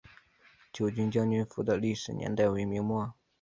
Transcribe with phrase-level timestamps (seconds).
[0.73, 3.13] 九军将军府的历史年代为明末。